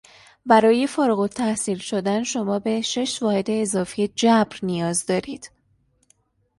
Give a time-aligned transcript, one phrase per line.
[0.45, 5.51] برای فارغ التحصیل شدن شما به شش واحد اضافی جبر نیاز دارید.